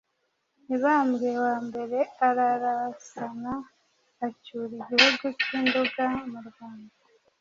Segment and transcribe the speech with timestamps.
[0.67, 3.53] Mibambwe wambere ararasana
[4.25, 6.93] acyura Igihugu cy’i Nduga mu Rwanda